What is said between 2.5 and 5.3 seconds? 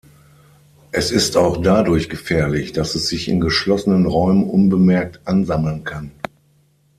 dass es sich in geschlossenen Räumen unbemerkt